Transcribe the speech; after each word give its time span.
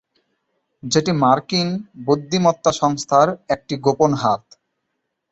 যেটি 0.83 1.11
মার্কিন 1.15 1.69
বুদ্ধিমত্তা 2.05 2.71
সংস্থার 2.81 3.27
একটি 3.49 3.73
গোপন 3.77 4.11
হাত। 4.13 4.43